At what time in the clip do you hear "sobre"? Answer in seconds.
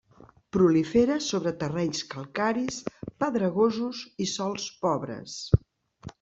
1.25-1.53